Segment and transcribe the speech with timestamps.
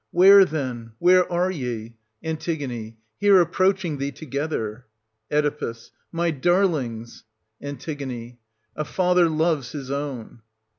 [0.09, 1.93] Where, then, where are ye?
[2.23, 2.37] An.
[2.39, 4.87] Here ap proaching thee together.
[5.31, 5.73] Oe.
[6.11, 7.23] My darlings!
[7.61, 7.77] An.
[8.75, 10.41] A father loves his own.